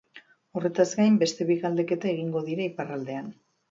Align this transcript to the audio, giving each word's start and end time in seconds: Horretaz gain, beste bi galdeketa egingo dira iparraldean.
Horretaz 0.59 0.87
gain, 1.01 1.21
beste 1.25 1.49
bi 1.53 1.59
galdeketa 1.69 2.13
egingo 2.17 2.47
dira 2.53 2.71
iparraldean. 2.75 3.35